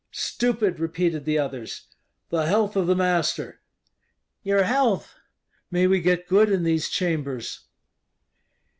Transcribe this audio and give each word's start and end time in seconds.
"Stupid!" 0.09 0.79
repeated 0.79 1.25
the 1.25 1.37
others. 1.37 1.83
"The 2.31 2.47
health 2.47 2.75
of 2.75 2.87
the 2.87 2.95
master!" 2.95 3.61
"Your 4.41 4.63
health!" 4.63 5.13
"May 5.69 5.85
we 5.85 6.01
get 6.01 6.27
good 6.27 6.51
in 6.51 6.63
these 6.63 6.89
chambers!" 6.89 7.65